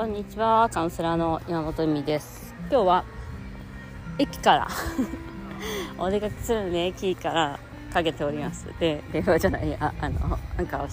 [0.00, 2.54] こんにちはカウンセラーの山本美です。
[2.70, 3.04] 今日は
[4.16, 4.68] 駅から
[6.02, 7.60] お出かけするので駅から
[7.92, 8.66] かけております。
[8.80, 10.88] で電話じゃないああのなんか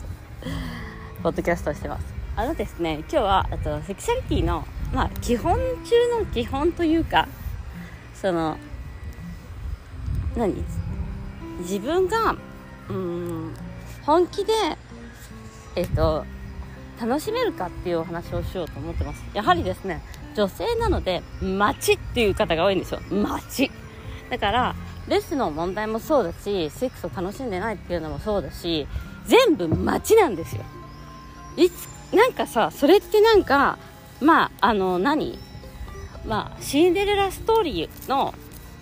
[1.24, 2.14] ポッドキャストしてます。
[2.36, 7.30] あのですね今日はあとセクシャリティのまあ基本中の基本というか
[8.14, 8.58] その
[10.36, 10.66] 何
[11.60, 12.36] 自分が
[12.90, 13.54] うん
[14.06, 14.52] 本気で
[15.78, 16.26] えっと
[17.00, 19.24] 楽しめるかっていうお話をしようと思ってます。
[19.34, 20.02] やはりですね
[20.36, 23.02] 女性なので街っていう方が多いんですよ。
[23.12, 23.72] 街。
[24.30, 24.76] だから
[25.08, 28.88] レスの問題もそうだしセックスを楽しんでないっていうのもそうだし
[29.26, 30.64] 全部街なんですよ。
[31.56, 33.78] いつなんかさそれってなんか
[34.22, 35.40] まああの何？
[36.26, 38.34] まあシンデレラストーリーの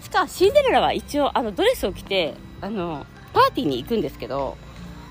[0.02, 4.58] しかシンデレラは一応あのドレスを着てあのパーティーに行くんですけど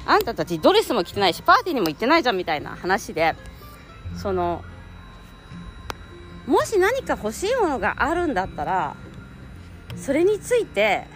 [0.06, 3.34] あんたたちドレスも着てないしパーティーにも行ってないじゃんみたいな話で
[4.16, 4.62] その
[6.47, 8.97] もし何か欲しいものがあるんだったら
[9.97, 11.06] それについて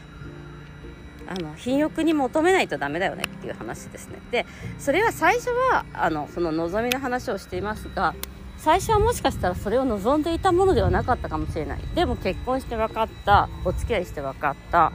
[1.26, 4.18] あの品欲に求めないとダメだよねっていう話ですね。
[4.30, 4.46] で
[4.78, 8.14] それは最初はあのその望みの話をしていますが
[8.56, 11.80] 最初はもしかしたらそれを望んでいたものではなかったかもしれない。
[11.94, 13.48] でも結婚して分かった。
[13.64, 14.92] お付き合いして分かった。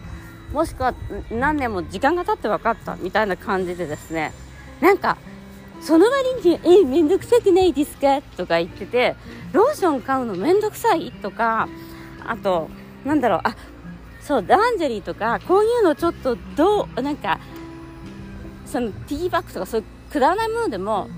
[0.52, 0.94] もしくは
[1.31, 4.33] 何年も時間が経って分かったみたいな感じでですね
[4.81, 5.17] なんか
[5.81, 9.16] その割に「えめんどくさくないですか?」とか言ってて
[9.52, 11.11] ローション買うのめんどくさい？
[11.21, 11.67] とか
[12.25, 12.69] あと
[13.03, 13.55] なんだろうあ
[14.21, 17.39] そうランジェリーとかこういうのちょっとどうなんか
[18.66, 21.09] そのティーバッグとかそういうくだらないものでも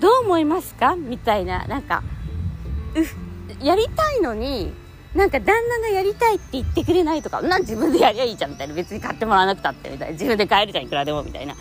[0.00, 0.96] どう思いますか？
[0.96, 2.02] みたいななんか
[3.62, 4.72] やりたいのに
[5.18, 8.74] なんか旦那がやりたいって言ってくれないとか、なん自分でやりゃいいじゃんみたいな。
[8.74, 10.12] 別に買ってもらわなくたってみたいな。
[10.12, 11.56] 自分で買えるじゃん、いくらでもみたいな。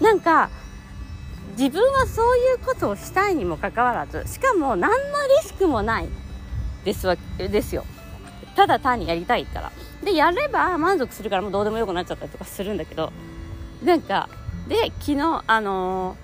[0.00, 0.48] なんか、
[1.58, 4.96] 自分はそういうことをしたいにもかかわらず、しかも何の
[5.42, 6.08] リスクもない
[6.86, 7.84] ですわ、ですよ。
[8.56, 9.72] ただ単にやりたいから。
[10.02, 13.12] で、やれば満足するからもうどうでもよくなっちゃったりとかするんだけど、
[13.84, 14.30] なんか、
[14.68, 16.16] で、昨日、あの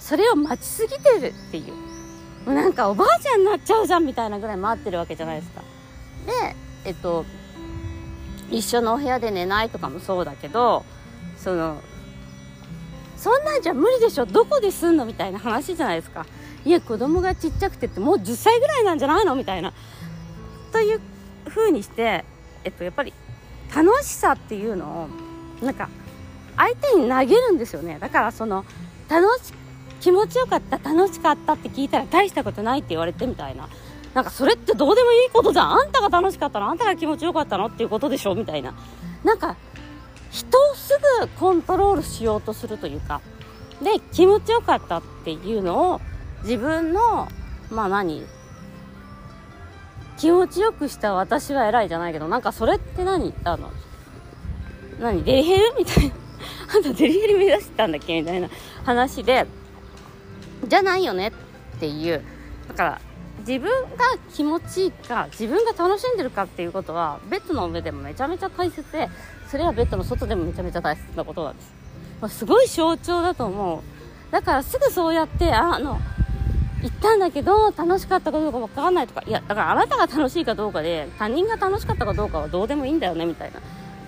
[0.00, 1.72] それを待ちすぎてるっていう。
[2.46, 5.62] もうなんかおばあちゃんになっちゃうじゃんみたいなぐらい待ってるわけじゃないですか。
[6.26, 7.24] でえっと
[8.50, 10.84] 一緒のお部屋で寝ないとかもそうだけど
[11.36, 11.80] その
[13.16, 14.26] そんなんじゃ無理でしょ。
[14.26, 16.26] どこですんのみたいな話じゃないですか。
[16.64, 19.72] いや子供がちっちゃくてってもう10歳ぐらいなんじゃないのみたいな。
[20.72, 21.00] という
[21.48, 22.24] 風にして
[22.64, 23.14] えっとやっぱり
[23.74, 25.08] 楽しさっていうの
[25.62, 25.88] をなんか
[26.56, 27.98] 相手に投げるんですよね。
[27.98, 28.64] だからその
[29.08, 29.52] 楽し
[30.00, 33.68] 気持ちよかった楽しかったって聞いたら大したことないって言われてみたいな。
[34.14, 35.72] なんかそれってどうでもいいことじゃん？
[35.72, 36.70] あんたが楽しかったの？
[36.70, 37.66] あんたが気持ちよかったの？
[37.66, 38.34] っていうことでしょ？
[38.34, 38.74] みたいな。
[39.24, 39.56] なんか
[40.30, 43.20] 人をすぐコントロールしようとするというか。
[43.82, 46.00] で気持ちよかったっていうのを
[46.44, 47.28] 自分の
[47.70, 48.24] まあ何？
[50.16, 53.34] 気持ちよくした私は偉いじゃないけどなんかそれって何？
[53.42, 53.72] あの
[55.00, 55.24] 何？
[55.24, 55.74] デリヘル？
[55.76, 56.14] みたいな。
[56.72, 58.20] あんたデリヘル目指してたんだっけ？
[58.20, 58.48] みたいな
[58.84, 59.44] 話で
[60.68, 61.32] じゃないよねっ
[61.80, 62.22] ていう。
[62.68, 63.00] だから
[63.46, 63.88] 自分が
[64.32, 69.08] 気持ちいいか自分が楽しんでるかっていうことはベッドの上でもめちゃめちゃ大切で
[69.50, 71.72] それはベッドの外でもめちゃめちゃ大切なことなんです、
[72.20, 74.32] まあ、すごい象徴だと思う。
[74.32, 76.00] だからすぐそうやってあの
[76.82, 83.60] 行ったんだけど楽しかったかどうかわからないとかいやだからあなたが楽しいかどうかで他人が楽しかったかどうかはどうでもいいんだよねみたいな。
[83.60, 83.62] っ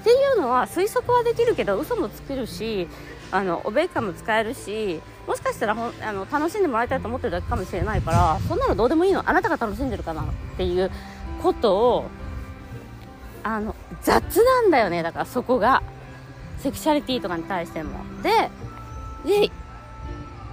[0.04, 2.88] ていうのは推測はできるけど嘘もつけるし
[3.32, 9.28] あのおべっかも使えるしもしかしたらほんあの楽しんでもらいたいと思ってるだけかもしれないからそんなのどうでもいいの。
[9.28, 10.24] あなたが楽しんでるかなっ
[10.56, 10.90] ていう
[11.42, 12.04] ことを
[13.42, 15.82] あの雑なんだよねだからそこが
[16.58, 18.00] セクシャリティとかに対しても。
[18.22, 18.50] で
[19.24, 19.50] で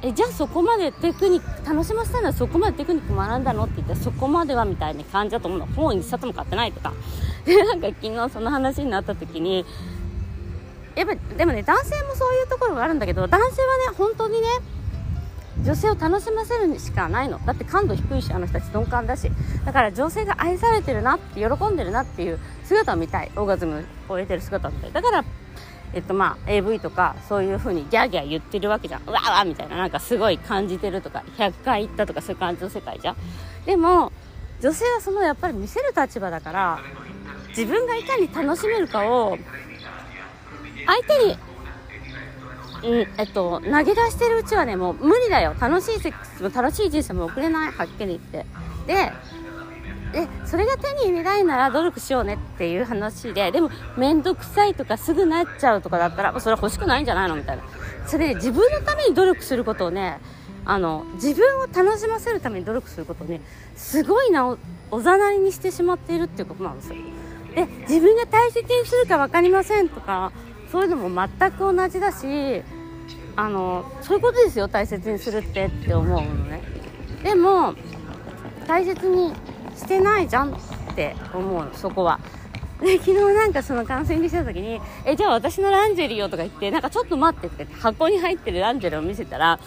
[0.05, 5.65] えじゃあそこまでテクニック楽しませたいのはそこまでテクニック学んだのって言ったらそこまではみたいな感じだと思うの。
[5.67, 6.91] 本一冊も買ってないとか。
[7.45, 9.65] でなんか昨日その話になった時に
[10.95, 14.47] やっぱでもね男性もそういうところがあるんだけど男性はね本当にね
[15.63, 17.39] 女性を楽しませるしかないの。
[17.45, 19.31] だって感度低いしあの人たち鈍感だし。
[19.65, 23.31] だから女性が愛されてるなって喜んでるなっていう姿を見たい。
[23.35, 24.91] オーガズムを得てる姿を見たい。
[24.91, 25.23] だから
[25.93, 29.03] えっとまあ AV とかそういう風にギャーギャー言ってるわけじゃん。
[29.07, 29.77] うわーわみたいな。
[29.77, 33.15] なんかすごい感じてるとか100回行ったとかそういう感じの世界じゃん。
[33.65, 34.11] でも
[34.59, 36.79] 女性はそのやっぱり見せる立場だから
[37.49, 39.37] 自分がいかに楽しめるかを
[40.85, 41.37] 相手に、
[42.83, 45.55] うんえっと、投げ出してるうちはねもう無理だよ。
[45.59, 48.45] 楽しいセックスも楽しい人生も送れないはっきり言って。
[48.87, 49.13] で
[50.13, 57.63] でそれが手に入れないなら努力しようねっていう話ででも面倒くさいとかすぐなっちゃうとかだったらそれは欲しくないんじゃないのみたいな。
[58.05, 60.19] それ、ね、自分のために努力することをね
[60.65, 63.41] あの自分を楽しませるために努力することをね
[63.75, 64.57] すごいなお
[64.91, 66.95] おざなりにしてしまっているっていうことなんですよ。
[67.55, 70.31] で自分が大切にするか分かりませんとか
[70.73, 72.63] そういうのも全く同じだし
[73.35, 76.63] あのそういうことですよ大切にするってって思うのね。
[77.21, 77.75] でも
[78.67, 79.35] 大切に
[79.75, 80.55] してないじゃんっ
[80.95, 82.19] て思うのそこは。
[82.81, 89.59] で昨日なんかそのカウンセリングした時に「えじゃあ私のランジェリーを」とか言ってなんかちょっと待ってって箱に入ってるランジェリーを見せたら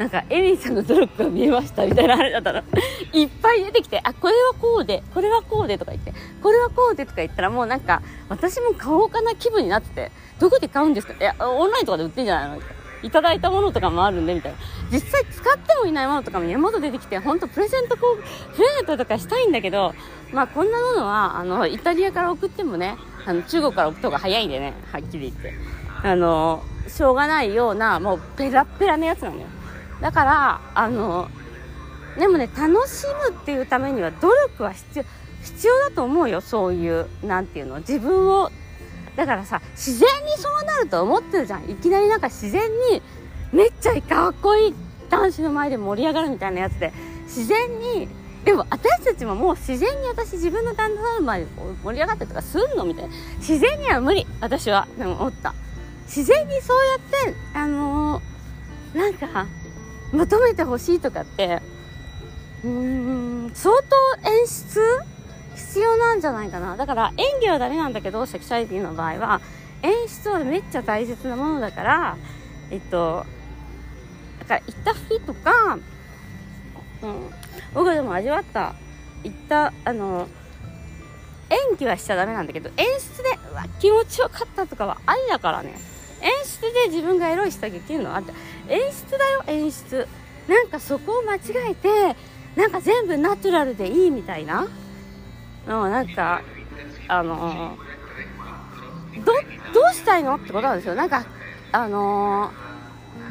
[0.00, 2.64] なんかエミンさんの努力が見えましたみたいなあれだったら
[3.12, 6.14] いっぱい出てきてあこれはこうでこれはこうでとか言って。
[6.42, 8.00] これはこうでとか言ったらもうなんか
[8.30, 10.10] 私も買おうかな気分になってて。
[10.38, 11.12] どこで買うんですか？
[11.12, 12.62] いやオンラインとかで売ってんじゃないの？
[13.02, 14.58] いただいたものとかもあるんでみたいな。
[14.90, 19.94] 実際使ってもいないものとかも山ほど出てきて本当プレゼントこうプレゼントとかしたいんだけど
[20.32, 22.96] まあこんなものはあのイタリアから送ってもね
[23.26, 25.54] あの中国から送った方が早いんでねはっきり言って。
[26.02, 29.42] あのしょうがないようなもうペラペラなやつなのよ
[30.00, 31.28] だからあの
[32.18, 35.04] でもね楽しむっていうためには努力は必要
[35.42, 38.50] 必要だと思うよそういうなんていうの自分を。
[39.16, 41.68] だからさ自然にそうなると思ってるじゃん。
[41.68, 43.02] いきなりなんか自然に
[43.52, 44.74] めっちゃかっこいい
[45.10, 46.92] 男子の前で盛り上がるみたいなやつで。
[47.24, 48.08] 自然に
[48.44, 51.46] でも私たちももう自然に私自分の旦那さんの前で
[51.84, 53.14] 盛り上がったりとかすんのみたいな。
[53.38, 54.88] 自然には無理私は。
[54.98, 55.54] でも思った。
[56.06, 59.46] 自然にそうやってあのー、なんか
[60.12, 61.60] 求めてほしいとかって
[62.64, 64.80] うーん相当演出
[65.56, 66.76] 必要なんじゃないかな。
[66.76, 69.40] だから演技はダメなんだけどセクシャリティの場合は
[69.82, 72.16] 演出はめっちゃ大切なものだから
[72.70, 73.24] えっと
[74.40, 75.78] だから行った日とか、
[77.02, 77.30] うん、
[77.74, 78.74] 僕でも味わった
[79.22, 80.28] 行ったあの
[81.50, 85.74] 演技はしちゃダメなんだけど演出でうわ気持ちよかったとかはありだからね。
[86.22, 88.32] 演出で自分がエロい下着着るのあって
[88.70, 90.06] 演出だよ演出。
[90.48, 91.40] なんかそこを間違
[91.70, 92.16] えて
[92.56, 94.66] なんか全部ナチュラルでいいみたいな。
[95.66, 96.42] のなんか
[97.08, 97.76] あの
[99.24, 99.32] ど
[99.74, 100.94] どうしたいのってことなんですよ。
[100.94, 101.24] なんか
[101.72, 102.50] あの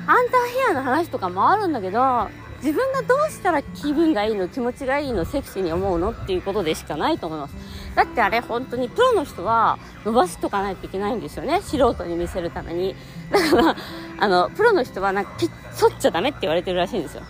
[0.07, 2.29] アンダーヘアの話とかもあるんだけど
[2.61, 7.55] 自分がどうしたら気分がいいの気持ちがいいのセクシーに思うのっていうことでしかないと思います。
[7.95, 11.61] だってあれ本当にプロの人は伸ばしとかないといけないんですよね。
[11.61, 12.95] 素人に見せるために。
[13.31, 13.75] だから
[14.19, 17.23] あのプロの人はなんかピッ反っちゃダメって言われてるらしいんですよ。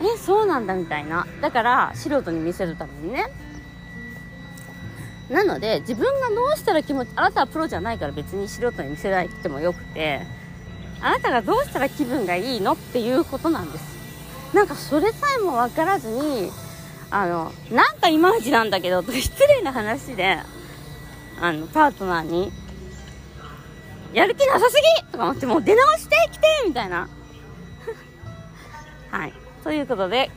[0.00, 1.26] えそうなんだみたいな。
[1.40, 3.26] だから素人に見せるためにね。
[5.30, 10.22] なので自分がどうしたら気持ちあなたはプロじゃないから別に素人に見せなくてもよくて
[11.02, 13.98] あなたがどうしたら気分がいいのっていうことなんです。
[14.54, 16.50] なんかそれさえも分からずに
[17.10, 20.38] あのなんかいまいちなんだけどと失礼な話で
[21.40, 22.52] あのパートナーに
[24.12, 24.76] やる気なさす
[25.06, 27.08] ぎとか思ってもう出直してきてみたいな。
[29.10, 29.32] はい。
[29.62, 30.30] ということで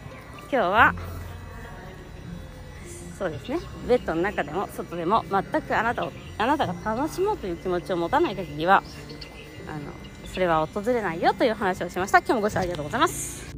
[0.51, 0.95] 今日は
[3.17, 3.59] そうですね。
[3.87, 8.83] ベッドの中でも外でも全くあなたをあなたが楽しもうという気持ちを持たない限りは
[9.67, 9.91] あの
[10.33, 12.19] それは訪れないよという話をしました。
[12.19, 13.50] 今日もご視聴ありがとうございます。